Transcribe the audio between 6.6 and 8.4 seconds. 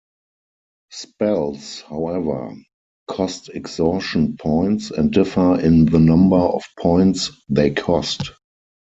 points they cost.